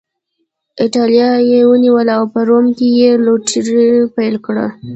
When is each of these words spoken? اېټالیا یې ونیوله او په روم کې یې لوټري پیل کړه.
اېټالیا 0.83 1.29
یې 1.49 1.59
ونیوله 1.69 2.13
او 2.19 2.23
په 2.33 2.39
روم 2.47 2.65
کې 2.77 2.87
یې 2.99 3.09
لوټري 3.25 3.87
پیل 4.15 4.35
کړه. 4.45 4.65